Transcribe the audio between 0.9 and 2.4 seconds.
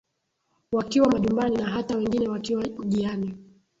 majumbani na hata wengine